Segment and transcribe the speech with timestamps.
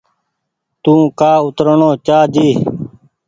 [0.83, 2.49] تو ڪآ اوترڻو چآ جي۔